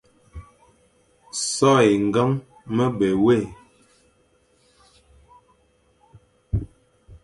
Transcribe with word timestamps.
So 1.53 1.69
é 1.85 1.89
ñgeñ 2.07 2.31
me 2.75 2.85
be 2.97 3.07
wé, 3.23 3.37